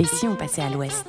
Et 0.00 0.04
si 0.04 0.26
on 0.26 0.34
passait 0.34 0.62
à 0.62 0.70
l'ouest? 0.70 1.04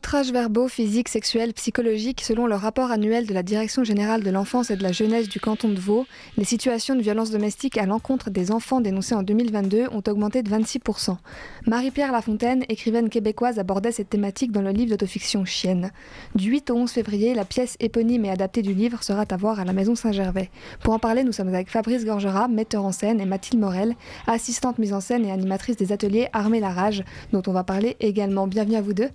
Outrages 0.00 0.32
verbaux, 0.32 0.66
physiques, 0.66 1.10
sexuels, 1.10 1.52
psychologiques, 1.52 2.22
selon 2.22 2.46
le 2.46 2.54
rapport 2.54 2.90
annuel 2.90 3.26
de 3.26 3.34
la 3.34 3.42
Direction 3.42 3.84
générale 3.84 4.22
de 4.22 4.30
l'enfance 4.30 4.70
et 4.70 4.76
de 4.76 4.82
la 4.82 4.92
jeunesse 4.92 5.28
du 5.28 5.40
canton 5.40 5.68
de 5.68 5.78
Vaud, 5.78 6.06
les 6.38 6.44
situations 6.44 6.94
de 6.94 7.02
violence 7.02 7.30
domestique 7.30 7.76
à 7.76 7.84
l'encontre 7.84 8.30
des 8.30 8.50
enfants 8.50 8.80
dénoncées 8.80 9.14
en 9.14 9.22
2022 9.22 9.88
ont 9.92 10.02
augmenté 10.08 10.42
de 10.42 10.48
26%. 10.48 11.18
Marie-Pierre 11.66 12.12
Lafontaine, 12.12 12.64
écrivaine 12.70 13.10
québécoise, 13.10 13.58
abordait 13.58 13.92
cette 13.92 14.08
thématique 14.08 14.52
dans 14.52 14.62
le 14.62 14.70
livre 14.70 14.92
d'autofiction 14.92 15.44
Chienne. 15.44 15.90
Du 16.34 16.48
8 16.48 16.70
au 16.70 16.76
11 16.76 16.90
février, 16.90 17.34
la 17.34 17.44
pièce 17.44 17.76
éponyme 17.78 18.24
et 18.24 18.30
adaptée 18.30 18.62
du 18.62 18.72
livre 18.72 19.04
sera 19.04 19.26
à 19.30 19.36
voir 19.36 19.60
à 19.60 19.66
la 19.66 19.74
Maison 19.74 19.94
Saint-Gervais. 19.94 20.48
Pour 20.82 20.94
en 20.94 20.98
parler, 20.98 21.24
nous 21.24 21.32
sommes 21.32 21.48
avec 21.48 21.68
Fabrice 21.68 22.06
Gorgera, 22.06 22.48
metteur 22.48 22.86
en 22.86 22.92
scène, 22.92 23.20
et 23.20 23.26
Mathilde 23.26 23.60
Morel, 23.60 23.94
assistante 24.26 24.78
mise 24.78 24.94
en 24.94 25.00
scène 25.00 25.26
et 25.26 25.30
animatrice 25.30 25.76
des 25.76 25.92
ateliers 25.92 26.28
Armée 26.32 26.60
la 26.60 26.70
Rage, 26.70 27.04
dont 27.34 27.42
on 27.46 27.52
va 27.52 27.64
parler 27.64 27.98
également. 28.00 28.46
Bienvenue 28.46 28.76
à 28.76 28.80
vous 28.80 28.94
deux. 28.94 29.10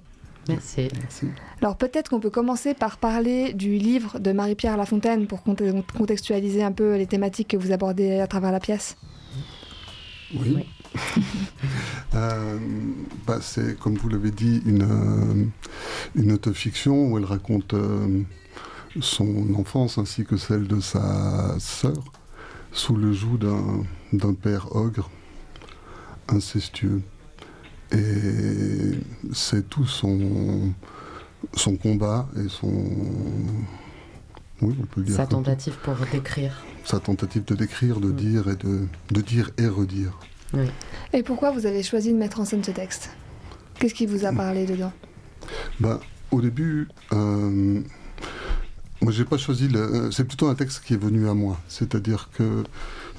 Merci. 0.48 0.90
Alors 1.62 1.76
peut-être 1.76 2.10
qu'on 2.10 2.20
peut 2.20 2.30
commencer 2.30 2.74
par 2.74 2.98
parler 2.98 3.54
du 3.54 3.78
livre 3.78 4.20
de 4.20 4.32
Marie-Pierre 4.32 4.78
Lafontaine 4.78 5.28
pour 5.28 5.42
contextualiser 5.44 6.64
un 6.64 6.72
peu 6.72 6.96
les 6.96 7.08
thématiques 7.08 7.50
que 7.50 7.58
vous 7.58 7.72
abordez 7.72 8.20
à 8.20 8.28
travers 8.28 8.52
la 8.52 8.60
pièce. 8.60 8.98
Oui. 10.34 10.66
Euh, 12.14 12.58
bah, 13.28 13.40
c'est, 13.42 13.78
comme 13.78 13.96
vous 13.96 14.08
l'avez 14.08 14.32
dit, 14.32 14.62
une, 14.66 14.84
euh, 14.84 15.46
une 16.16 16.32
autofiction 16.32 17.12
où 17.12 17.18
elle 17.18 17.26
raconte 17.26 17.74
euh, 17.74 18.22
son 19.02 19.54
enfance 19.56 19.98
ainsi 19.98 20.24
que 20.24 20.38
celle 20.38 20.66
de 20.66 20.80
sa 20.80 21.60
sœur 21.60 22.02
sous 22.72 22.96
le 22.96 23.12
joug 23.12 23.38
d'un, 23.38 23.84
d'un 24.14 24.34
père 24.34 24.74
ogre 24.78 25.10
incestueux. 26.30 27.02
Et 27.96 29.00
c'est 29.34 29.70
tout 29.70 29.86
son, 29.86 30.74
son 31.56 31.78
combat 31.78 32.28
et 32.38 32.50
son. 32.50 32.74
Oui, 34.62 34.76
on 34.82 34.86
peut 34.86 35.02
dire. 35.02 35.16
Sa 35.16 35.28
tentative 35.28 35.76
pour 35.84 35.96
décrire. 36.12 36.64
Sa 36.84 37.00
tentative 37.00 37.46
de 37.46 37.56
décrire, 37.56 38.00
de 38.00 38.10
mm. 38.10 38.16
dire 38.16 38.50
et 38.50 38.56
de, 38.56 38.88
de 39.12 39.22
dire 39.22 39.52
et 39.58 39.68
redire. 39.68 40.20
Oui. 40.54 40.66
Et 41.14 41.24
pourquoi 41.24 41.52
vous 41.52 41.66
avez 41.66 41.84
choisi 41.84 42.12
de 42.12 42.18
mettre 42.18 42.40
en 42.40 42.46
scène 42.46 42.64
ce 42.64 42.72
texte? 42.72 43.10
Qu'est-ce 43.80 43.94
qui 43.94 44.06
vous 44.06 44.26
a 44.26 44.32
parlé 44.32 44.66
dedans? 44.66 44.94
Ben, 45.80 46.00
Au 46.32 46.42
début, 46.42 46.88
euh, 47.14 47.82
moi 49.02 49.12
j'ai 49.12 49.26
pas 49.26 49.38
choisi. 49.38 49.68
Le... 49.68 50.10
C'est 50.12 50.24
plutôt 50.26 50.48
un 50.48 50.56
texte 50.56 50.84
qui 50.86 50.94
est 50.94 51.02
venu 51.02 51.28
à 51.30 51.34
moi. 51.34 51.60
C'est-à-dire 51.68 52.30
que 52.38 52.64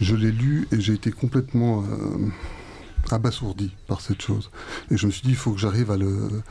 je 0.01 0.15
l'ai 0.15 0.33
lu 0.33 0.67
et 0.73 0.81
j'ai 0.81 0.95
été 0.95 1.11
complètement. 1.11 1.83
Euh, 1.83 2.29
abasourdi 3.11 3.73
par 3.87 4.01
cette 4.01 4.23
chose. 4.23 4.51
Et 4.91 4.97
je 4.97 5.07
me 5.07 5.11
suis 5.11 5.23
dit, 5.23 5.31
il 5.31 5.37
faut 5.37 5.53
que 5.53 5.59
j'arrive 5.59 5.91
à 5.91 5.97
le, 5.97 6.43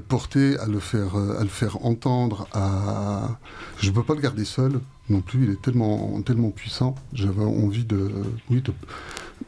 porter, 0.00 0.58
à 0.58 0.66
le 0.66 0.80
faire, 0.80 1.16
à 1.16 1.42
le 1.42 1.48
faire 1.48 1.84
entendre. 1.84 2.48
À... 2.52 3.38
Je 3.80 3.90
ne 3.90 3.94
peux 3.94 4.02
pas 4.02 4.14
le 4.14 4.20
garder 4.20 4.44
seul 4.44 4.80
non 5.08 5.20
plus. 5.20 5.44
Il 5.44 5.50
est 5.50 5.62
tellement, 5.62 6.20
tellement 6.22 6.50
puissant. 6.50 6.94
J'avais 7.12 7.44
envie 7.44 7.84
de, 7.84 8.10
oui, 8.50 8.62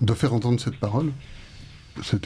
de 0.01 0.15
faire 0.15 0.35
entendre 0.35 0.61
cette 0.61 0.79
parole. 0.79 1.13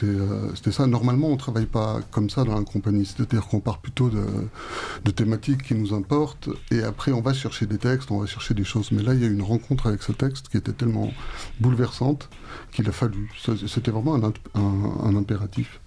Euh, 0.03 0.49
c'était 0.55 0.71
ça. 0.71 0.87
Normalement, 0.87 1.27
on 1.27 1.33
ne 1.33 1.37
travaille 1.37 1.65
pas 1.65 1.99
comme 2.11 2.29
ça 2.29 2.43
dans 2.43 2.57
la 2.57 2.63
compagnie. 2.63 3.05
C'est-à-dire 3.05 3.47
qu'on 3.47 3.59
part 3.59 3.79
plutôt 3.79 4.09
de, 4.09 5.11
thématiques 5.11 5.63
qui 5.63 5.75
nous 5.75 5.93
importent 5.93 6.49
et 6.71 6.83
après, 6.83 7.11
on 7.11 7.21
va 7.21 7.33
chercher 7.33 7.65
des 7.65 7.77
textes, 7.77 8.11
on 8.11 8.19
va 8.19 8.25
chercher 8.25 8.53
des 8.53 8.63
choses. 8.63 8.91
Mais 8.91 9.01
là, 9.01 9.13
il 9.13 9.21
y 9.21 9.23
a 9.23 9.27
eu 9.27 9.33
une 9.33 9.41
rencontre 9.41 9.87
avec 9.87 10.03
ce 10.03 10.11
texte 10.11 10.49
qui 10.49 10.57
était 10.57 10.73
tellement 10.73 11.11
bouleversante 11.59 12.29
qu'il 12.73 12.87
a 12.89 12.91
fallu. 12.91 13.31
C'était 13.67 13.91
vraiment 13.91 14.15
un, 14.55 15.15
impératif. 15.15 15.79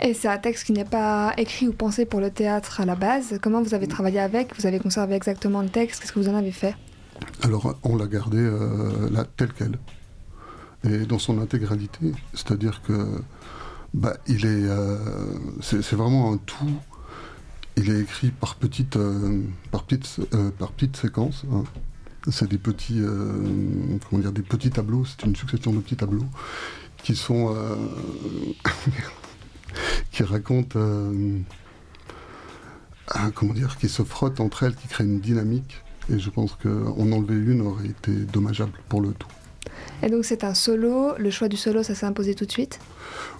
Et 0.00 0.14
c'est 0.14 0.28
un 0.28 0.38
texte 0.38 0.64
qui 0.64 0.72
n'est 0.72 0.84
pas 0.84 1.34
écrit 1.36 1.68
ou 1.68 1.72
pensé 1.72 2.06
pour 2.06 2.20
le 2.20 2.30
théâtre 2.30 2.80
à 2.80 2.84
la 2.84 2.94
base. 2.94 3.38
Comment 3.42 3.62
vous 3.62 3.74
avez 3.74 3.88
travaillé 3.88 4.20
avec? 4.20 4.56
Vous 4.58 4.66
avez 4.66 4.78
conservé 4.78 5.14
exactement 5.16 5.60
le 5.60 5.68
texte? 5.68 6.00
Qu'est-ce 6.00 6.12
que 6.12 6.20
vous 6.20 6.28
en 6.28 6.36
avez 6.36 6.52
fait? 6.52 6.74
Alors, 7.42 7.76
on 7.82 7.96
l'a 7.96 8.06
gardé 8.06 8.38
euh, 8.38 9.10
là 9.10 9.24
tel 9.36 9.52
quel 9.52 9.76
et 10.84 11.06
dans 11.06 11.18
son 11.18 11.40
intégralité. 11.40 12.12
C'est-à-dire 12.34 12.82
que 12.82 13.20
bah, 13.94 14.16
il 14.26 14.44
est, 14.44 14.68
euh, 14.68 14.98
c'est, 15.60 15.94
vraiment 15.94 16.32
un 16.32 16.36
tout. 16.36 16.78
Il 17.76 17.90
est 17.90 18.00
écrit 18.00 18.30
par 18.30 18.56
petites, 18.56 18.96
euh, 18.96 19.42
par 19.70 19.84
petites, 19.84 20.20
euh, 20.34 20.50
par 20.50 20.72
petites 20.72 20.96
séquences. 20.96 21.44
Hein. 21.52 21.64
C'est 22.30 22.48
des 22.48 22.58
petits, 22.58 23.00
comment 24.10 24.20
dire, 24.20 24.32
des 24.32 24.42
petits 24.42 24.70
tableaux. 24.70 25.04
C'est 25.06 25.24
une 25.24 25.34
succession 25.34 25.72
de 25.72 25.78
petits 25.78 25.96
tableaux 25.96 26.26
qui 27.02 27.16
sont, 27.16 27.56
qui 30.12 30.22
racontent, 30.24 30.78
ah, 33.06 33.30
comment 33.34 33.54
dire, 33.54 33.78
qui 33.78 33.88
se 33.88 34.02
frottent 34.02 34.40
entre 34.40 34.64
elles, 34.64 34.74
qui 34.74 34.88
créent 34.88 35.04
une 35.04 35.20
dynamique. 35.20 35.82
Et 36.12 36.18
je 36.18 36.28
pense 36.28 36.54
qu'en 36.54 37.12
enlever 37.12 37.36
une 37.36 37.62
aurait 37.62 37.86
été 37.86 38.12
dommageable 38.12 38.72
pour 38.90 39.00
le 39.00 39.12
tout. 39.12 39.28
Et 40.02 40.08
donc 40.08 40.24
c'est 40.24 40.44
un 40.44 40.54
solo. 40.54 41.14
Le 41.18 41.30
choix 41.30 41.48
du 41.48 41.56
solo, 41.56 41.82
ça 41.82 41.94
s'est 41.94 42.06
imposé 42.06 42.34
tout 42.34 42.46
de 42.46 42.52
suite 42.52 42.78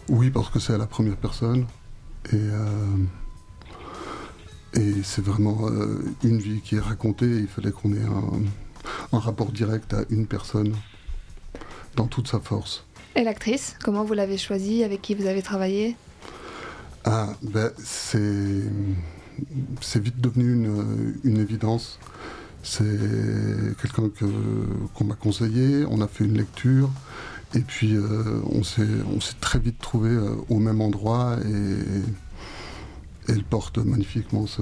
Oui, 0.08 0.30
parce 0.30 0.50
que 0.50 0.58
c'est 0.58 0.74
à 0.74 0.78
la 0.78 0.86
première 0.86 1.16
personne. 1.16 1.66
Et, 2.32 2.36
euh, 2.36 2.96
et 4.74 5.02
c'est 5.02 5.24
vraiment 5.24 5.68
euh, 5.68 6.02
une 6.24 6.38
vie 6.38 6.60
qui 6.60 6.76
est 6.76 6.80
racontée. 6.80 7.26
Il 7.26 7.48
fallait 7.48 7.70
qu'on 7.70 7.92
ait 7.92 8.02
un, 8.02 9.16
un, 9.16 9.18
rapport 9.18 9.52
direct 9.52 9.94
à 9.94 10.02
une 10.10 10.26
personne 10.26 10.74
dans 11.96 12.06
toute 12.06 12.28
sa 12.28 12.40
force. 12.40 12.84
Et 13.16 13.24
l'actrice, 13.24 13.76
comment 13.82 14.04
vous 14.04 14.14
l'avez 14.14 14.38
choisie? 14.38 14.84
Avec 14.84 15.02
qui 15.02 15.14
vous 15.14 15.26
avez 15.26 15.42
travaillé? 15.42 15.96
Ah, 17.04 17.28
ben 17.42 17.70
c'est 17.80 18.62
vite 20.00 20.20
devenu 20.20 20.52
une, 20.52 21.14
une 21.24 21.38
évidence. 21.38 21.98
C'est 22.70 22.84
quelqu'un 23.80 24.10
qu'on 24.94 25.04
m'a 25.04 25.14
conseillé, 25.14 25.86
on 25.88 26.02
a 26.02 26.06
fait 26.06 26.24
une 26.24 26.36
lecture, 26.36 26.90
et 27.54 27.60
puis 27.60 27.94
euh, 27.94 28.42
on 28.44 28.62
s'est 28.62 28.84
très 29.40 29.58
vite 29.58 29.78
trouvé 29.78 30.10
euh, 30.10 30.34
au 30.50 30.58
même 30.58 30.82
endroit, 30.82 31.38
et, 31.46 33.32
elle 33.32 33.42
porte 33.42 33.78
magnifiquement 33.78 34.46
ce, 34.46 34.60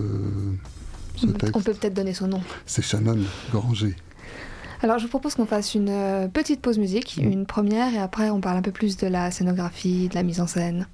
texte. 1.32 1.56
On 1.56 1.60
peut 1.60 1.74
peut-être 1.74 1.94
donner 1.94 2.14
son 2.14 2.28
nom. 2.28 2.40
C'est 2.64 2.82
Shannon 2.82 3.18
Goranger. 3.50 3.96
Alors 4.82 4.98
je 4.98 5.04
vous 5.04 5.10
propose 5.10 5.34
qu'on 5.34 5.46
fasse 5.46 5.74
une 5.74 5.88
euh, 5.88 6.28
petite 6.28 6.60
pause 6.60 6.78
musique, 6.78 7.18
mm. 7.20 7.32
une 7.32 7.46
première, 7.46 7.92
et 7.92 7.98
après 7.98 8.30
on 8.30 8.40
parle 8.40 8.58
un 8.58 8.62
peu 8.62 8.72
plus 8.72 8.96
de 8.96 9.08
la 9.08 9.32
scénographie, 9.32 10.08
de 10.08 10.14
la 10.14 10.22
mise 10.22 10.40
en 10.40 10.46
scène. 10.46 10.86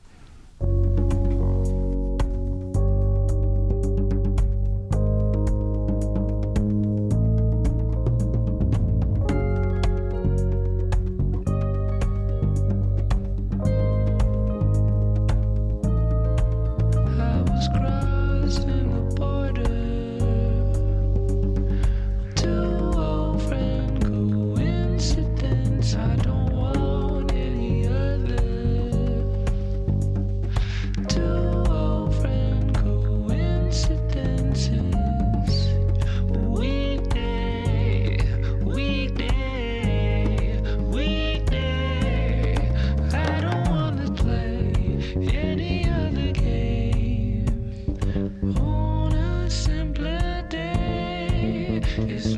Is. 51.98 52.31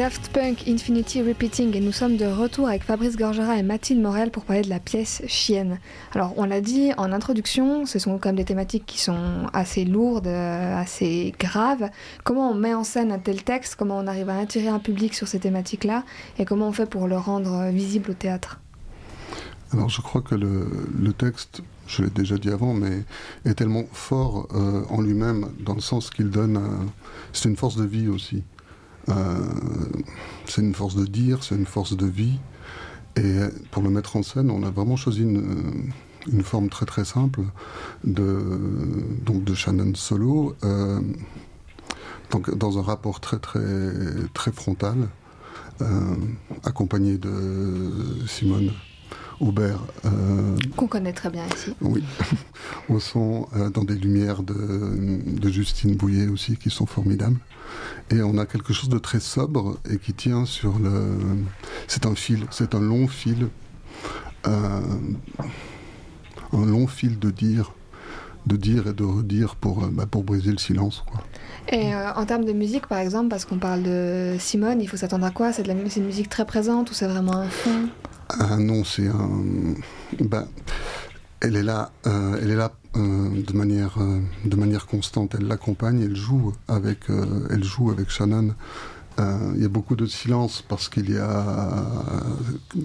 Daft 0.00 0.32
Punk 0.32 0.66
Infinity 0.66 1.20
Repeating 1.20 1.76
et 1.76 1.80
nous 1.80 1.92
sommes 1.92 2.16
de 2.16 2.24
retour 2.24 2.68
avec 2.68 2.84
Fabrice 2.84 3.18
Gorgera 3.18 3.58
et 3.58 3.62
Mathilde 3.62 4.00
Morel 4.00 4.30
pour 4.30 4.44
parler 4.44 4.62
de 4.62 4.70
la 4.70 4.80
pièce 4.80 5.20
Chienne. 5.26 5.78
Alors 6.14 6.32
on 6.38 6.44
l'a 6.44 6.62
dit 6.62 6.90
en 6.96 7.12
introduction, 7.12 7.84
ce 7.84 7.98
sont 7.98 8.16
quand 8.16 8.30
même 8.30 8.36
des 8.36 8.46
thématiques 8.46 8.86
qui 8.86 8.98
sont 8.98 9.46
assez 9.52 9.84
lourdes, 9.84 10.26
euh, 10.26 10.74
assez 10.74 11.34
graves. 11.38 11.90
Comment 12.24 12.50
on 12.50 12.54
met 12.54 12.72
en 12.72 12.82
scène 12.82 13.12
un 13.12 13.18
tel 13.18 13.42
texte? 13.42 13.74
Comment 13.74 13.98
on 13.98 14.06
arrive 14.06 14.30
à 14.30 14.38
attirer 14.38 14.68
un 14.68 14.78
public 14.78 15.12
sur 15.12 15.28
ces 15.28 15.38
thématiques-là? 15.38 16.04
Et 16.38 16.46
comment 16.46 16.68
on 16.68 16.72
fait 16.72 16.88
pour 16.88 17.06
le 17.06 17.18
rendre 17.18 17.68
visible 17.70 18.12
au 18.12 18.14
théâtre? 18.14 18.58
Alors 19.74 19.90
je 19.90 20.00
crois 20.00 20.22
que 20.22 20.34
le, 20.34 21.12
texte, 21.12 21.60
je 21.86 22.04
l'ai 22.04 22.10
déjà 22.10 22.38
dit 22.38 22.48
avant, 22.48 22.72
mais 22.72 23.04
est 23.44 23.52
tellement 23.52 23.84
fort 23.92 24.48
euh, 24.54 24.82
en 24.88 25.02
lui-même 25.02 25.50
dans 25.60 25.74
le 25.74 25.82
sens 25.82 26.08
qu'il 26.08 26.30
donne... 26.30 26.58
c'est 27.34 27.50
une 27.50 27.56
force 27.56 27.76
de 27.76 27.84
vie 27.84 28.08
aussi. 28.08 28.44
Euh, 29.10 29.38
c'est 30.46 30.62
une 30.62 30.74
force 30.74 30.96
de 30.96 31.04
dire, 31.04 31.42
c'est 31.44 31.54
une 31.54 31.66
force 31.66 31.96
de 31.96 32.06
vie. 32.06 32.38
Et 33.16 33.38
pour 33.70 33.82
le 33.82 33.90
mettre 33.90 34.16
en 34.16 34.22
scène, 34.22 34.50
on 34.50 34.62
a 34.62 34.70
vraiment 34.70 34.96
choisi 34.96 35.22
une, 35.22 35.90
une 36.32 36.42
forme 36.42 36.68
très 36.68 36.86
très 36.86 37.04
simple 37.04 37.42
de, 38.04 38.40
donc 39.24 39.44
de 39.44 39.54
Shannon 39.54 39.94
solo, 39.94 40.54
euh, 40.64 41.00
donc 42.30 42.54
dans 42.56 42.78
un 42.78 42.82
rapport 42.82 43.20
très 43.20 43.38
très 43.38 43.60
très 44.32 44.52
frontal, 44.52 45.08
euh, 45.82 46.14
accompagné 46.62 47.18
de 47.18 48.26
Simone 48.28 48.70
Aubert. 49.40 49.80
Qu'on 50.76 50.86
connaît 50.86 51.12
très 51.12 51.30
bien 51.30 51.44
ici. 51.54 51.74
Oui, 51.80 52.04
au 52.88 53.00
son, 53.00 53.48
dans 53.72 53.84
des 53.84 53.94
lumières 53.94 54.42
de, 54.42 54.54
de 55.26 55.48
Justine 55.48 55.96
Bouillet 55.96 56.28
aussi, 56.28 56.56
qui 56.56 56.70
sont 56.70 56.86
formidables. 56.86 57.38
Et 58.10 58.22
on 58.22 58.38
a 58.38 58.46
quelque 58.46 58.72
chose 58.72 58.88
de 58.88 58.98
très 58.98 59.20
sobre 59.20 59.78
et 59.88 59.98
qui 59.98 60.12
tient 60.12 60.44
sur 60.44 60.78
le. 60.78 61.16
C'est 61.86 62.06
un 62.06 62.14
fil, 62.14 62.44
c'est 62.50 62.74
un 62.74 62.80
long 62.80 63.06
fil. 63.08 63.48
Euh, 64.46 64.80
un 66.52 66.66
long 66.66 66.86
fil 66.86 67.18
de 67.18 67.30
dire, 67.30 67.72
de 68.46 68.56
dire 68.56 68.88
et 68.88 68.92
de 68.92 69.04
redire 69.04 69.54
pour, 69.54 69.84
euh, 69.84 69.88
bah, 69.92 70.06
pour 70.10 70.24
briser 70.24 70.50
le 70.50 70.58
silence. 70.58 71.04
Quoi. 71.06 71.22
Et 71.68 71.94
euh, 71.94 72.12
en 72.14 72.24
termes 72.26 72.44
de 72.44 72.52
musique, 72.52 72.86
par 72.86 72.98
exemple, 72.98 73.28
parce 73.28 73.44
qu'on 73.44 73.58
parle 73.58 73.82
de 73.82 74.36
Simone, 74.38 74.80
il 74.80 74.88
faut 74.88 74.96
s'attendre 74.96 75.26
à 75.26 75.30
quoi? 75.30 75.52
C'est 75.52 75.62
de 75.62 75.68
la 75.68 75.74
une 75.74 76.04
musique 76.04 76.28
très 76.28 76.44
présente 76.44 76.90
ou 76.90 76.94
c'est 76.94 77.06
vraiment 77.06 77.36
un 77.36 77.48
fond? 77.48 77.88
Ah 78.38 78.56
non, 78.56 78.84
c'est 78.84 79.08
un. 79.08 79.42
Bah, 80.20 80.46
elle 81.40 81.56
est 81.56 81.62
là, 81.62 81.90
elle 82.04 82.50
est 82.50 82.56
là 82.56 82.72
euh, 82.96 83.42
de, 83.42 83.52
manière, 83.52 83.98
euh, 83.98 84.20
de 84.44 84.56
manière 84.56 84.86
constante. 84.86 85.36
Elle 85.38 85.46
l'accompagne, 85.46 86.02
elle 86.02 86.16
joue 86.16 86.52
avec, 86.66 87.08
euh, 87.08 87.46
elle 87.50 87.62
joue 87.62 87.90
avec 87.90 88.10
Shannon. 88.10 88.54
Il 89.54 89.60
y 89.60 89.66
a 89.66 89.68
beaucoup 89.68 89.96
de 89.96 90.06
silence 90.06 90.64
parce 90.66 90.88
qu'il 90.88 91.10
y 91.10 91.18
a 91.18 91.84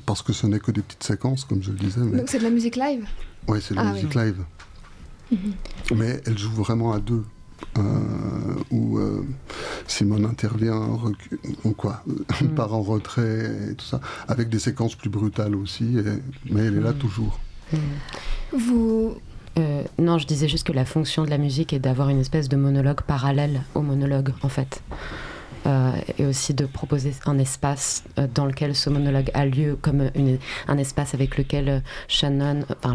parce 0.05 0.21
que 0.21 0.33
ce 0.33 0.45
n'est 0.47 0.59
que 0.59 0.71
des 0.71 0.81
petites 0.81 1.03
séquences, 1.03 1.45
comme 1.45 1.63
je 1.63 1.71
le 1.71 1.77
disais. 1.77 2.01
Donc 2.01 2.27
c'est 2.27 2.39
de 2.39 2.43
la 2.43 2.49
musique 2.49 2.75
live? 2.75 3.05
Oui, 3.47 3.59
c'est 3.61 3.73
de 3.73 3.79
la 3.79 3.87
ah 3.87 3.93
musique 3.93 4.13
live. 4.13 4.43
Mhm. 5.31 5.37
Mais 5.95 6.21
elle 6.25 6.37
joue 6.37 6.51
vraiment 6.51 6.91
à 6.91 6.99
deux. 6.99 7.23
où 8.69 8.99
Simone 9.87 10.25
intervient 10.25 10.99
ou 11.63 11.71
quoi, 11.71 12.03
mhm. 12.07 12.49
part 12.55 12.73
en 12.73 12.81
retrait 12.81 13.69
et 13.71 13.75
tout 13.75 13.85
ça, 13.85 13.99
avec 14.27 14.49
des 14.49 14.59
séquences 14.59 14.95
plus 14.95 15.09
brutales 15.09 15.55
aussi, 15.55 15.97
mais 16.49 16.65
elle 16.65 16.77
est 16.77 16.81
là 16.81 16.91
mhm. 16.91 16.97
toujours. 16.97 17.39
Vous, 18.51 19.15
euh, 19.57 19.83
non, 19.99 20.17
je 20.17 20.27
disais 20.27 20.47
juste 20.47 20.67
que 20.67 20.73
la 20.73 20.85
fonction 20.85 21.23
de 21.23 21.29
la 21.29 21.37
musique 21.37 21.73
est 21.73 21.79
d'avoir 21.79 22.09
une 22.09 22.19
espèce 22.19 22.49
de 22.49 22.55
monologue 22.57 23.01
parallèle 23.01 23.61
au 23.73 23.81
monologue, 23.81 24.33
en 24.41 24.49
fait. 24.49 24.81
Euh, 25.65 25.93
et 26.19 26.25
aussi 26.25 26.53
de 26.53 26.65
proposer 26.65 27.11
un 27.25 27.39
espace 27.39 28.03
euh, 28.19 28.27
dans 28.33 28.45
lequel 28.45 28.75
ce 28.75 28.91
monologue 28.91 29.31
a 29.33 29.45
lieu, 29.45 29.77
comme 29.81 30.11
un 30.67 30.77
espace 30.77 31.15
avec 31.15 31.37
lequel 31.37 31.81
Shannon, 32.07 32.65
enfin, 32.83 32.93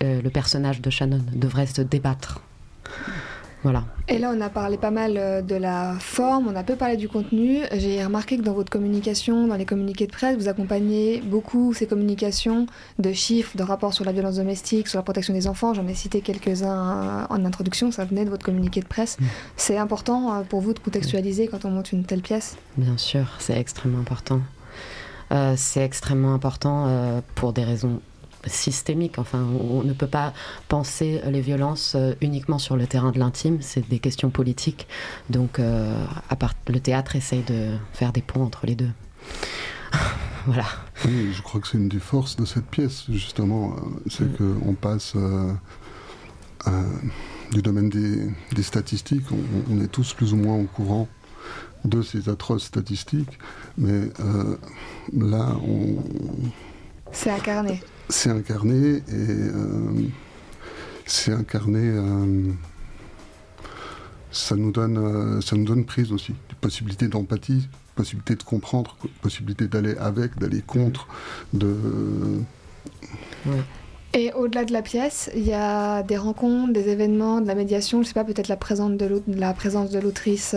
le 0.00 0.28
personnage 0.30 0.80
de 0.80 0.88
Shannon 0.88 1.20
devrait 1.34 1.66
se 1.66 1.82
débattre. 1.82 2.40
Et 4.08 4.18
là, 4.18 4.32
on 4.34 4.40
a 4.40 4.48
parlé 4.48 4.76
pas 4.76 4.90
mal 4.90 5.14
euh, 5.16 5.42
de 5.42 5.56
la 5.56 5.94
forme, 5.98 6.46
on 6.48 6.54
a 6.54 6.62
peu 6.62 6.76
parlé 6.76 6.96
du 6.96 7.08
contenu. 7.08 7.60
J'ai 7.72 8.04
remarqué 8.04 8.36
que 8.38 8.42
dans 8.42 8.52
votre 8.52 8.70
communication, 8.70 9.46
dans 9.48 9.56
les 9.56 9.64
communiqués 9.64 10.06
de 10.06 10.12
presse, 10.12 10.36
vous 10.36 10.48
accompagnez 10.48 11.20
beaucoup 11.20 11.74
ces 11.74 11.86
communications 11.86 12.66
de 12.98 13.12
chiffres, 13.12 13.56
de 13.56 13.62
rapports 13.62 13.94
sur 13.94 14.04
la 14.04 14.12
violence 14.12 14.36
domestique, 14.36 14.88
sur 14.88 14.98
la 14.98 15.02
protection 15.02 15.34
des 15.34 15.48
enfants. 15.48 15.74
J'en 15.74 15.86
ai 15.88 15.94
cité 15.94 16.20
quelques-uns 16.20 17.26
en 17.28 17.44
introduction, 17.44 17.90
ça 17.90 18.04
venait 18.04 18.24
de 18.24 18.30
votre 18.30 18.44
communiqué 18.44 18.80
de 18.80 18.86
presse. 18.86 19.18
Mm. 19.18 19.24
C'est 19.56 19.76
important 19.76 20.34
euh, 20.34 20.42
pour 20.42 20.60
vous 20.60 20.72
de 20.72 20.78
contextualiser 20.78 21.48
quand 21.48 21.64
on 21.64 21.70
monte 21.70 21.92
une 21.92 22.04
telle 22.04 22.22
pièce? 22.22 22.56
Bien 22.76 22.96
sûr, 22.96 23.26
c'est 23.38 23.58
extrêmement 23.58 23.98
important. 23.98 24.40
Euh, 25.32 25.54
c'est 25.56 25.84
extrêmement 25.84 26.32
important 26.34 26.88
pour 27.34 27.52
des 27.52 27.64
raisons 27.64 28.00
systémique. 28.46 29.18
Enfin, 29.18 29.42
on 29.42 29.82
ne 29.82 29.92
peut 29.92 30.06
pas 30.06 30.32
penser 30.68 31.20
les 31.26 31.40
violences 31.40 31.94
euh, 31.94 32.14
uniquement 32.20 32.58
sur 32.58 32.76
le 32.76 32.86
terrain 32.86 33.12
de 33.12 33.18
l'intime, 33.18 33.58
c'est 33.60 33.88
des 33.88 33.98
questions 33.98 34.30
politiques. 34.30 34.86
Donc, 35.30 35.58
euh, 35.58 36.04
à 36.28 36.36
part, 36.36 36.54
le 36.68 36.80
théâtre 36.80 37.16
essaye 37.16 37.42
de 37.42 37.76
faire 37.92 38.12
des 38.12 38.22
ponts 38.22 38.44
entre 38.44 38.66
les 38.66 38.74
deux. 38.74 38.90
voilà. 40.46 40.64
Oui, 41.04 41.32
je 41.32 41.42
crois 41.42 41.60
que 41.60 41.68
c'est 41.68 41.78
une 41.78 41.88
des 41.88 42.00
forces 42.00 42.36
de 42.36 42.44
cette 42.44 42.66
pièce, 42.66 43.04
justement. 43.10 43.72
Euh, 43.72 43.80
c'est 44.08 44.40
mm. 44.40 44.58
qu'on 44.60 44.74
passe 44.74 45.14
du 47.52 47.62
domaine 47.62 47.88
des, 47.88 48.62
statistiques. 48.62 49.26
On, 49.70 49.80
est 49.80 49.88
tous 49.88 50.14
plus 50.14 50.32
ou 50.32 50.36
moins 50.36 50.56
au 50.56 50.64
courant 50.64 51.08
de 51.84 52.02
ces 52.02 52.28
atroces 52.28 52.64
statistiques, 52.64 53.38
mais 53.78 54.08
là, 55.12 55.56
on. 55.62 55.96
C'est 57.12 57.30
incarné 57.30 57.80
c'est 58.08 58.30
incarné 58.30 58.96
et 58.96 59.02
euh, 59.08 60.08
c'est 61.06 61.32
incarné. 61.32 61.80
Euh, 61.80 62.52
ça 64.30 64.54
nous 64.54 64.70
donne, 64.70 64.98
euh, 64.98 65.40
ça 65.40 65.56
nous 65.56 65.64
donne 65.64 65.84
prise 65.84 66.12
aussi, 66.12 66.32
des 66.32 66.54
possibilités 66.60 67.08
d'empathie, 67.08 67.68
possibilité 67.94 68.34
de 68.34 68.42
comprendre, 68.42 68.96
possibilité 69.22 69.66
d'aller 69.66 69.96
avec, 69.98 70.38
d'aller 70.38 70.60
contre, 70.60 71.08
de. 71.52 71.74
Et 74.12 74.32
au-delà 74.32 74.64
de 74.64 74.72
la 74.72 74.82
pièce, 74.82 75.30
il 75.34 75.44
y 75.44 75.52
a 75.52 76.02
des 76.02 76.16
rencontres, 76.16 76.72
des 76.72 76.88
événements, 76.88 77.40
de 77.40 77.46
la 77.46 77.54
médiation, 77.54 78.02
je 78.02 78.08
sais 78.08 78.14
pas, 78.14 78.24
peut-être 78.24 78.48
la, 78.48 78.56
présence 78.56 78.90
de 78.96 79.98
l'autrice 79.98 80.56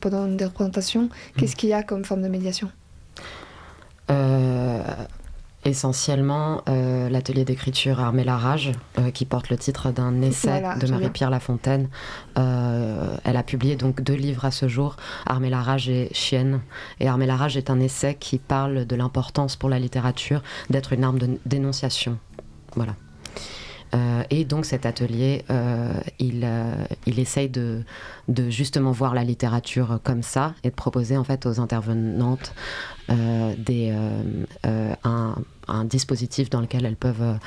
pendant 0.00 0.28
des 0.28 0.44
représentations. 0.44 1.08
Qu'est-ce 1.36 1.56
qu'il 1.56 1.70
y 1.70 1.72
a 1.72 1.82
comme 1.82 2.04
forme 2.04 2.22
de 2.22 2.28
médiation? 2.28 2.70
Essentiellement, 5.64 6.62
euh, 6.68 7.08
l'atelier 7.08 7.44
d'écriture 7.44 8.00
Armée 8.00 8.24
la 8.24 8.36
rage, 8.36 8.72
euh, 8.98 9.12
qui 9.12 9.24
porte 9.24 9.48
le 9.48 9.56
titre 9.56 9.92
d'un 9.92 10.20
essai 10.20 10.60
de 10.80 10.88
Marie-Pierre 10.88 11.30
Lafontaine. 11.30 11.88
Euh, 12.36 13.16
elle 13.22 13.36
a 13.36 13.44
publié 13.44 13.76
donc 13.76 14.02
deux 14.02 14.14
livres 14.14 14.44
à 14.44 14.50
ce 14.50 14.66
jour, 14.66 14.96
Armée 15.24 15.50
la 15.50 15.62
rage 15.62 15.88
et 15.88 16.08
Chienne. 16.12 16.60
Et 16.98 17.06
Armée 17.06 17.26
la 17.26 17.36
rage 17.36 17.56
est 17.56 17.70
un 17.70 17.78
essai 17.78 18.16
qui 18.16 18.38
parle 18.38 18.86
de 18.86 18.96
l'importance 18.96 19.54
pour 19.54 19.68
la 19.68 19.78
littérature 19.78 20.42
d'être 20.68 20.94
une 20.94 21.04
arme 21.04 21.20
de 21.20 21.38
dénonciation. 21.46 22.18
Voilà. 22.74 22.96
et 24.30 24.46
donc 24.46 24.64
cet 24.64 24.86
atelier, 24.86 25.44
il, 26.18 26.48
il 27.06 27.18
essaye 27.18 27.50
de, 27.50 27.84
de, 28.28 28.48
justement 28.48 28.92
voir 28.92 29.14
la 29.14 29.24
littérature 29.24 30.00
comme 30.02 30.22
ça 30.22 30.54
et 30.64 30.70
de 30.70 30.74
proposer 30.74 31.18
en 31.18 31.24
fait 31.24 31.44
aux 31.44 31.60
intervenantes 31.60 32.54
des, 33.08 33.94
un, 35.04 35.34
un 35.68 35.84
dispositif 35.84 36.50
dans 36.50 36.60
lequel 36.60 36.84
elles 36.84 36.96
peuvent 36.96 37.22
euh, 37.22 37.38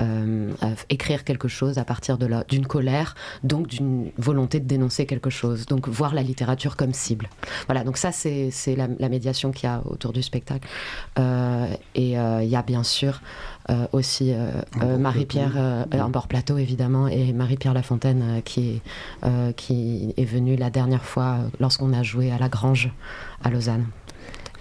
euh, 0.00 0.74
écrire 0.90 1.24
quelque 1.24 1.48
chose 1.48 1.78
à 1.78 1.84
partir 1.84 2.18
d'une 2.18 2.66
colère, 2.66 3.14
donc 3.42 3.68
d'une 3.68 4.10
volonté 4.16 4.60
de 4.60 4.66
dénoncer 4.66 5.06
quelque 5.06 5.30
chose, 5.30 5.66
donc 5.66 5.88
voir 5.88 6.14
la 6.14 6.22
littérature 6.22 6.76
comme 6.76 6.92
cible. 6.92 7.28
Voilà, 7.66 7.84
donc 7.84 7.96
ça 7.96 8.12
c'est 8.12 8.50
la, 8.76 9.08
médiation 9.08 9.52
qu'il 9.52 9.68
y 9.68 9.72
a 9.72 9.82
autour 9.84 10.12
du 10.12 10.22
spectacle. 10.22 10.68
Euh, 11.18 11.66
et 11.94 12.12
il 12.12 12.48
y 12.48 12.56
a 12.56 12.62
bien 12.62 12.82
sûr 12.82 13.20
aussi 13.92 14.32
Marie-Pierre, 14.76 15.86
en 15.92 16.08
bord 16.08 16.28
plateau 16.28 16.58
évidemment, 16.58 17.08
et 17.08 17.32
Marie-Pierre 17.32 17.74
Lafontaine 17.74 18.42
qui, 18.44 18.82
qui 19.56 20.14
est 20.16 20.24
venue 20.24 20.56
la 20.56 20.70
dernière 20.70 21.04
fois 21.04 21.38
lorsqu'on 21.60 21.92
a 21.92 22.02
joué 22.02 22.30
à 22.30 22.38
la 22.38 22.48
Grange 22.48 22.92
à 23.42 23.50
Lausanne. 23.50 23.86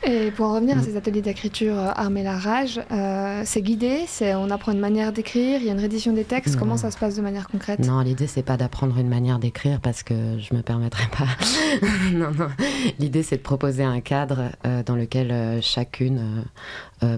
Et 0.06 0.32
pour 0.32 0.48
en 0.48 0.56
revenir 0.56 0.78
à 0.78 0.82
mm. 0.82 0.84
ces 0.84 0.98
ateliers 0.98 1.22
d'écriture 1.22 1.78
euh, 1.78 1.92
Armer 1.96 2.24
la 2.24 2.38
rage, 2.38 2.82
euh, 2.92 3.42
c'est 3.46 3.62
guidé, 3.62 4.04
c'est 4.08 4.36
on 4.36 4.50
apprend 4.50 4.74
une 4.74 4.80
manière 4.80 5.14
d'écrire, 5.14 5.62
il 5.62 5.66
y 5.66 5.70
a 5.70 5.74
une 5.74 5.80
rédition 5.80 6.12
des 6.12 6.26
textes. 6.26 6.58
Comment 6.58 6.76
ça 6.76 6.92
se 6.92 6.98
passe 6.98 7.16
de 7.16 7.22
manière 7.22 7.48
concrète? 7.48 7.80
Non, 7.80 8.02
l'idée 8.02 8.28
c'est 8.28 8.44
pas 8.44 8.58
d'apprendre 8.58 8.98
une 8.98 9.08
manière 9.08 9.40
d'écrire 9.40 9.80
parce 9.80 10.04
que 10.04 10.14
je 10.40 10.54
me 10.56 10.62
permettrais 10.62 11.08
pas. 11.18 11.28
non, 12.12 12.32
non. 12.32 12.50
L'idée 13.00 13.24
c'est 13.24 13.38
de 13.38 13.42
proposer 13.42 13.84
un 13.84 14.02
cadre 14.02 14.52
euh, 14.66 14.84
dans 14.84 14.96
lequel 14.96 15.62
chacune 15.62 16.44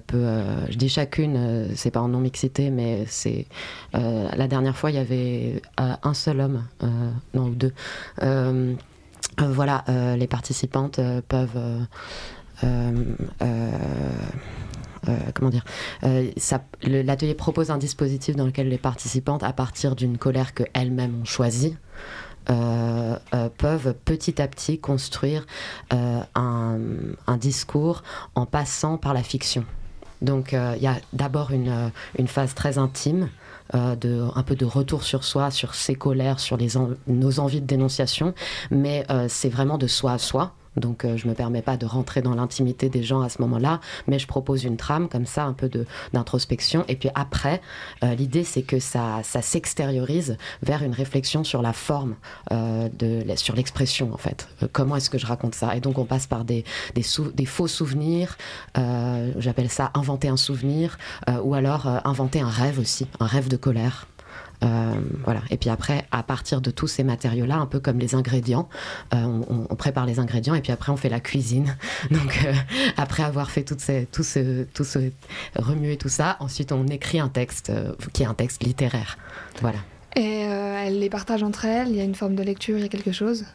peut. 0.08 0.28
je 0.70 0.78
dis 0.78 0.90
chacune, 0.90 1.70
c'est 1.76 1.92
pas 1.92 2.02
en 2.02 2.08
non 2.08 2.20
mixité, 2.20 2.72
mais 2.72 3.06
c'est 3.08 3.46
la 3.94 4.48
dernière 4.48 4.76
fois 4.76 4.90
il 4.90 4.96
y 4.96 5.00
avait 5.00 5.62
un 5.78 6.14
seul 6.14 6.40
homme, 6.40 6.64
non 7.34 7.48
ou 7.48 7.56
deux. 7.56 7.74
voilà, 9.38 9.84
les 10.18 10.28
participantes 10.28 11.00
peuvent 11.28 11.86
comment 15.34 15.50
dire, 15.50 15.66
l'atelier 16.82 17.36
propose 17.36 17.72
un 17.72 17.78
dispositif 17.78 18.36
dans 18.36 18.46
lequel 18.46 18.70
les 18.70 18.78
participantes, 18.78 19.44
à 19.44 19.54
partir 19.54 19.96
d'une 19.96 20.18
colère 20.18 20.54
qu'elles-mêmes 20.54 21.22
ont 21.22 21.26
choisie, 21.26 21.76
peuvent 22.46 23.96
petit 24.06 24.42
à 24.42 24.48
petit 24.48 24.80
construire 24.80 25.46
un, 25.92 26.78
discours 27.38 28.04
en 28.36 28.46
passant 28.46 28.98
par 28.98 29.14
la 29.14 29.24
fiction. 29.24 29.66
Donc 30.22 30.54
il 30.54 30.82
y 30.82 30.88
a 30.88 30.96
d'abord 31.14 31.52
une, 31.52 31.92
phase 32.28 32.54
très 32.56 32.78
intime. 32.78 33.30
un 33.74 34.44
peu 34.46 34.56
de 34.56 34.66
retour 34.66 35.04
sur 35.04 35.24
soi, 35.24 35.52
sur 35.52 35.76
ses 35.76 35.96
colères, 35.96 36.40
sur 36.40 36.58
nos 37.08 37.40
envies 37.40 37.62
de 37.62 37.68
dénonciation, 37.68 38.34
mais 38.72 39.06
c'est 39.28 39.50
vraiment 39.50 39.78
de 39.78 39.88
soi 39.88 40.14
à 40.14 40.18
soi. 40.18 40.56
Donc 40.78 41.06
euh, 41.06 41.18
je 41.18 41.28
me 41.28 41.34
permets 41.34 41.62
pas 41.62 41.78
de 41.78 41.86
rentrer 41.86 42.22
dans 42.22 42.36
l'intimité 42.36 42.90
des 42.90 43.04
gens 43.04 43.22
à 43.22 43.30
ce 43.30 43.42
moment-là, 43.42 43.80
mais 44.08 44.20
je 44.20 44.28
propose 44.28 44.64
une 44.64 44.78
trame 44.78 45.10
comme 45.10 45.26
ça, 45.26 45.46
un 45.46 45.54
peu 45.54 45.70
d'introspection. 46.14 46.86
Et 46.88 46.96
puis 46.96 47.10
après, 47.16 47.62
euh, 48.04 48.16
l'idée 48.16 48.44
c'est 48.44 48.64
que 48.64 48.80
ça, 48.80 49.22
ça 49.24 49.42
s'extériorise 49.42 50.38
vers 50.62 50.84
une 50.84 50.94
réflexion 50.94 51.44
sur 51.44 51.62
la 51.62 51.74
forme, 51.74 52.16
euh, 52.52 52.90
de, 52.98 53.24
sur 53.36 53.56
l'expression 53.56 54.14
en 54.14 54.18
fait. 54.18 54.48
comment 54.72 54.96
est-ce 54.96 55.10
que 55.10 55.18
je 55.18 55.26
raconte 55.26 55.56
ça? 55.56 55.76
Et 55.76 55.80
donc 55.80 55.98
on 55.98 56.06
passe 56.06 56.28
par 56.28 56.46
des, 56.46 56.64
des, 56.94 57.04
des 57.34 57.46
faux 57.46 57.68
souvenirs, 57.68 58.38
j'appelle 59.38 59.70
ça 59.70 59.92
inventer 59.94 60.28
un 60.28 60.38
souvenir, 60.38 60.98
ou 61.44 61.54
alors 61.54 61.88
inventer 62.06 62.42
un 62.42 62.50
rêve 62.50 62.80
aussi, 62.80 63.08
un 63.20 63.26
rêve 63.26 63.48
de 63.48 63.58
colère. 63.58 64.08
Euh, 64.64 64.94
voilà. 65.24 65.42
Et 65.50 65.58
puis 65.58 65.70
après, 65.70 66.06
à 66.12 66.24
partir 66.24 66.62
de 66.62 66.72
tous 66.72 66.88
ces 66.88 67.04
matériaux-là, 67.04 67.58
un 67.58 67.66
peu 67.66 67.80
comme 67.80 68.00
les 68.00 68.16
ingrédients, 68.16 68.70
euh, 69.14 69.42
on, 69.70 69.76
prépare 69.76 70.06
les 70.06 70.20
ingrédients 70.20 70.56
et 70.56 70.62
puis 70.62 70.72
après 70.72 70.92
on 70.92 70.98
fait 70.98 71.10
la 71.10 71.20
cuisine. 71.20 71.76
Donc 72.12 72.46
euh, 72.46 72.54
après 72.98 73.24
avoir 73.24 73.52
fait 73.52 73.64
tout, 73.64 73.76
ces, 73.78 74.08
tout, 74.12 74.24
ce, 74.24 74.64
tout 74.64 74.86
ce 74.86 75.12
remuer 75.58 75.98
tout 75.98 76.10
ça, 76.10 76.38
ensuite 76.40 76.72
on 76.72 76.88
écrit 76.88 77.20
un 77.20 77.30
texte 77.30 77.72
qui 78.14 78.24
est 78.24 78.28
un 78.28 78.34
texte 78.34 78.64
littéraire. 78.64 79.18
Voilà. 79.62 79.80
Et 80.16 80.46
euh, 80.46 80.86
elles 80.86 81.00
les 81.00 81.10
partagent 81.10 81.44
entre 81.44 81.66
elles? 81.66 81.90
Il 81.90 81.96
y 81.98 82.00
a 82.00 82.04
une 82.04 82.16
forme 82.16 82.36
de 82.36 82.44
lecture, 82.44 82.78
il 82.78 82.84
y 82.84 82.86
a 82.86 82.90
quelque 82.90 83.12
chose? 83.12 83.46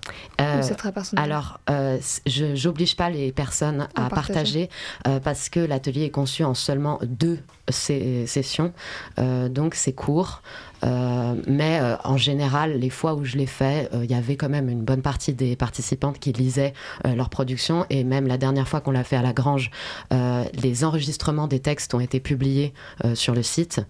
Euh, 0.40 0.60
c'est 0.62 0.74
très 0.74 0.92
personnel? 0.92 1.24
Alors, 1.24 1.58
euh, 1.70 1.98
je 2.26 2.66
n'oblige 2.66 2.96
pas 2.96 3.08
les 3.08 3.32
personnes 3.32 3.88
à, 3.94 4.10
partager, 4.10 4.68
parce 5.24 5.48
que 5.48 5.60
l'atelier 5.60 6.04
est 6.04 6.10
conçu 6.10 6.44
en 6.44 6.54
seulement 6.54 6.98
deux 7.02 7.38
sessions, 7.70 8.72
donc 9.16 9.74
c'est 9.74 9.92
court. 9.92 10.42
Mais 10.82 11.80
en 12.04 12.16
général, 12.16 12.78
les 12.78 12.90
fois 12.90 13.14
où 13.14 13.24
je 13.24 13.36
l'ai 13.36 13.46
fait, 13.46 13.90
il 13.92 14.10
y 14.10 14.14
avait 14.14 14.36
quand 14.36 14.48
même 14.48 14.68
une 14.68 14.82
bonne 14.82 15.02
partie 15.02 15.32
des 15.32 15.56
participantes 15.56 16.18
qui 16.18 16.32
lisaient 16.32 16.72
leur 17.04 17.28
production. 17.28 17.86
Et 17.90 18.04
même 18.04 18.26
la 18.26 18.38
dernière 18.38 18.68
fois 18.68 18.80
qu'on 18.80 18.90
l'a 18.90 19.04
fait 19.04 19.16
à 19.16 19.22
la 19.22 19.32
Grange, 19.32 19.70
les 20.10 20.84
enregistrements 20.84 21.46
des 21.48 21.60
textes 21.60 21.94
ont 21.94 22.00
été 22.00 22.20
publiés 22.20 22.72
sur 23.14 23.34
le 23.34 23.42
site. 23.42 23.80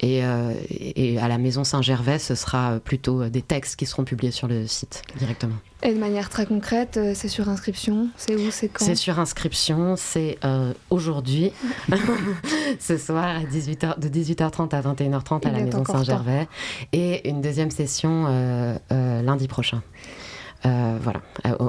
Et, 0.00 0.22
et 0.70 1.18
à 1.18 1.28
la 1.28 1.38
Maison 1.38 1.64
Saint-Gervais, 1.64 2.18
ce 2.18 2.34
sera 2.34 2.78
plutôt 2.80 3.22
euh, 3.22 3.30
des 3.30 3.42
textes 3.42 3.76
qui 3.76 3.86
seront 3.86 4.04
publiés 4.04 4.32
sur 4.32 4.48
le 4.48 4.66
site 4.66 5.02
directement. 5.18 5.56
Et 5.82 5.94
de 5.94 5.98
manière 5.98 6.28
très 6.28 6.44
concrète, 6.44 6.96
euh, 6.96 7.12
c'est 7.14 7.28
sur 7.28 7.48
inscription 7.48 8.08
C'est 8.16 8.34
où 8.34 8.50
C'est 8.50 8.68
quand 8.68 8.84
C'est 8.84 8.96
sur 8.96 9.20
inscription, 9.20 9.94
c'est 9.96 10.36
euh, 10.44 10.72
aujourd'hui, 10.90 11.52
ce 12.80 12.96
soir 12.98 13.24
à 13.24 13.40
18h, 13.40 14.00
de 14.00 14.08
18h30 14.08 14.74
à 14.74 14.80
21h30 14.82 15.46
à 15.46 15.52
la 15.52 15.60
Maison 15.60 15.84
Saint-Gervais. 15.84 16.48
Et 16.92 17.28
une 17.28 17.40
deuxième 17.40 17.70
session 17.70 18.26
lundi 18.90 19.46
prochain. 19.46 19.82
Euh, 20.66 20.98
voilà, 21.00 21.20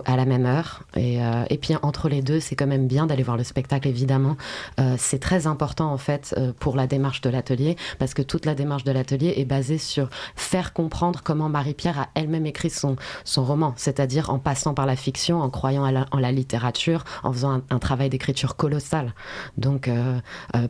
à, 0.06 0.16
la 0.16 0.26
même 0.26 0.48
heure. 0.48 0.82
Et, 0.96 1.24
euh, 1.24 1.44
et, 1.50 1.58
puis 1.60 1.76
entre 1.84 2.10
les 2.10 2.24
deux, 2.24 2.40
c'est 2.40 2.56
quand 2.56 2.66
même 2.66 2.88
bien 2.88 3.06
d'aller 3.06 3.22
voir 3.22 3.38
le 3.38 3.44
spectacle, 3.44 3.88
évidemment. 3.88 4.36
Euh, 4.80 4.96
c'est 4.98 5.20
très 5.20 5.46
important, 5.46 5.92
en 5.94 5.98
fait, 5.98 6.36
pour 6.60 6.76
la 6.76 6.88
démarche 6.88 7.22
de 7.22 7.30
l'atelier, 7.30 7.76
parce 8.00 8.16
que 8.16 8.24
toute 8.24 8.46
la 8.46 8.56
démarche 8.56 8.84
de 8.84 8.92
l'atelier 8.92 9.36
est 9.38 9.46
basée 9.46 9.78
sur 9.78 10.10
faire 10.36 10.74
comprendre 10.74 11.22
comment 11.24 11.50
Marie-Pierre 11.50 12.00
a 12.00 12.08
elle-même 12.16 12.48
écrit 12.48 12.72
son, 12.72 12.96
son 13.26 13.44
roman, 13.44 13.74
c'est-à-dire 13.78 14.32
en 14.32 14.40
passant 14.40 14.74
par 14.74 14.88
la 14.88 14.96
fiction, 14.96 15.40
en 15.40 15.50
croyant 15.50 15.86
en 16.12 16.20
la 16.20 16.32
littérature, 16.32 17.04
en 17.24 17.32
faisant 17.32 17.52
un, 17.52 17.62
un 17.70 17.80
travail 17.80 18.10
d'écriture 18.10 18.56
colossal. 18.56 19.14
Donc, 19.58 19.90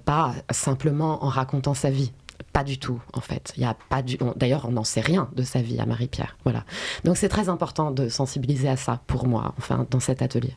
pas 0.05 0.33
simplement 0.51 1.23
en 1.23 1.29
racontant 1.29 1.73
sa 1.73 1.89
vie. 1.89 2.11
Pas 2.53 2.63
du 2.63 2.79
tout, 2.79 2.99
en 3.13 3.21
fait. 3.21 3.53
Il 3.57 3.63
y 3.63 3.65
a 3.65 3.75
pas 3.89 4.01
du. 4.01 4.17
D'ailleurs, 4.35 4.65
on 4.67 4.71
n'en 4.71 4.83
sait 4.83 5.01
rien 5.01 5.29
de 5.35 5.43
sa 5.43 5.61
vie 5.61 5.79
à 5.79 5.85
Marie-Pierre. 5.85 6.37
Voilà. 6.43 6.65
Donc, 7.03 7.17
c'est 7.17 7.29
très 7.29 7.47
important 7.49 7.91
de 7.91 8.09
sensibiliser 8.09 8.69
à 8.69 8.77
ça 8.77 9.01
pour 9.07 9.27
moi, 9.27 9.53
enfin, 9.57 9.85
dans 9.91 9.99
cet 9.99 10.21
atelier. 10.21 10.55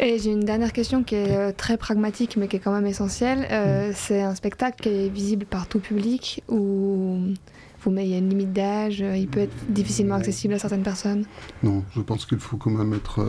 Et 0.00 0.18
j'ai 0.18 0.32
une 0.32 0.44
dernière 0.44 0.72
question 0.72 1.04
qui 1.04 1.14
est 1.14 1.36
euh, 1.36 1.52
très 1.56 1.76
pragmatique, 1.76 2.36
mais 2.36 2.48
qui 2.48 2.56
est 2.56 2.60
quand 2.60 2.72
même 2.72 2.86
essentielle. 2.86 3.46
Euh, 3.50 3.90
mm. 3.90 3.92
C'est 3.94 4.22
un 4.22 4.34
spectacle 4.34 4.82
qui 4.82 4.88
est 4.88 5.08
visible 5.08 5.44
par 5.44 5.66
tout 5.66 5.80
public 5.80 6.42
ou 6.48 7.34
vous 7.82 7.98
il 7.98 8.06
y 8.06 8.14
a 8.14 8.18
une 8.18 8.30
limite 8.30 8.54
d'âge, 8.54 9.02
euh, 9.02 9.14
il 9.14 9.28
peut 9.28 9.40
être 9.40 9.54
difficilement 9.68 10.14
accessible 10.14 10.54
à 10.54 10.58
certaines 10.58 10.82
personnes? 10.82 11.26
Non, 11.62 11.84
je 11.94 12.00
pense 12.00 12.24
qu'il 12.24 12.38
faut 12.38 12.56
quand 12.56 12.70
même 12.70 12.94
être. 12.94 13.20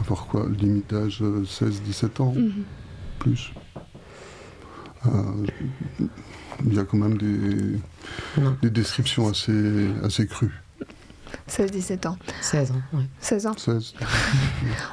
avoir 0.00 0.26
quoi 0.28 0.46
Limite 0.48 0.90
d'âge 0.90 1.20
16-17 1.20 2.22
ans 2.22 2.34
mm-hmm. 2.36 2.52
Plus. 3.18 3.52
Il 6.66 6.74
y 6.74 6.78
a 6.78 6.84
quand 6.84 6.98
même 6.98 7.18
des, 7.18 7.78
des 8.62 8.70
descriptions 8.70 9.28
assez, 9.28 9.88
assez 10.02 10.26
crues. 10.26 10.62
16-17 11.48 12.08
ans. 12.08 12.16
16 12.40 12.70
ans, 12.72 12.82
oui. 12.92 13.04
16 13.20 13.46
ans 13.46 13.54
16. 13.56 13.94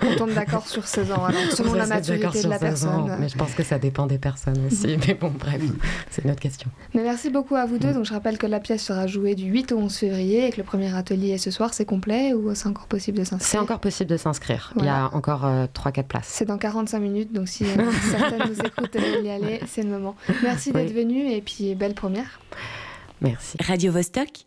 On 0.01 0.15
tombe 0.15 0.33
d'accord 0.33 0.67
sur 0.67 0.87
16 0.87 1.11
ans, 1.11 1.25
alors, 1.25 1.39
selon 1.51 1.73
la 1.73 1.85
maturité 1.85 2.43
de 2.43 2.49
la 2.49 2.59
personne. 2.59 3.15
mais 3.19 3.29
je 3.29 3.37
pense 3.37 3.53
que 3.53 3.63
ça 3.63 3.79
dépend 3.79 4.05
des 4.05 4.17
personnes 4.17 4.65
aussi. 4.65 4.97
mais 5.07 5.13
bon, 5.13 5.31
bref, 5.37 5.61
c'est 6.09 6.23
une 6.23 6.31
autre 6.31 6.39
question. 6.39 6.69
Mais 6.93 7.03
merci 7.03 7.29
beaucoup 7.29 7.55
à 7.55 7.65
vous 7.65 7.77
deux. 7.77 7.93
Donc, 7.93 8.05
je 8.05 8.13
rappelle 8.13 8.37
que 8.37 8.47
la 8.47 8.59
pièce 8.59 8.83
sera 8.83 9.07
jouée 9.07 9.35
du 9.35 9.45
8 9.45 9.71
au 9.71 9.77
11 9.77 9.95
février 9.95 10.47
et 10.47 10.51
que 10.51 10.57
le 10.57 10.63
premier 10.63 10.93
atelier 10.95 11.29
est 11.29 11.37
ce 11.37 11.51
soir. 11.51 11.73
C'est 11.73 11.85
complet 11.85 12.33
ou 12.33 12.53
c'est 12.55 12.67
encore 12.67 12.87
possible 12.87 13.17
de 13.17 13.23
s'inscrire? 13.23 13.49
C'est 13.49 13.57
encore 13.57 13.79
possible 13.79 14.09
de 14.09 14.17
s'inscrire. 14.17 14.73
Il 14.77 14.85
y 14.85 14.89
a 14.89 15.09
encore 15.13 15.45
3-4 15.45 15.99
euh, 15.99 16.03
places. 16.03 16.27
C'est 16.27 16.45
dans 16.45 16.57
45 16.57 16.99
minutes, 16.99 17.33
donc 17.33 17.47
si 17.47 17.65
euh, 17.65 17.67
certaines 18.11 18.47
nous 18.47 18.59
écoutent 18.59 18.95
et 18.95 18.99
veulent 18.99 19.25
y 19.25 19.29
aller, 19.29 19.59
c'est 19.67 19.83
le 19.83 19.89
moment. 19.89 20.15
Merci 20.43 20.71
d'être 20.71 20.93
venu 20.93 21.29
et 21.29 21.41
puis 21.41 21.75
belle 21.75 21.93
première. 21.93 22.39
Merci. 23.21 23.57
Radio 23.61 23.91
-Vostok 23.91 24.45